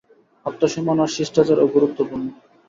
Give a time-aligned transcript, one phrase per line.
[0.45, 2.25] আত্মসম্মান আর শিষ্টাচার ও গুরুত্বপূর্ণ।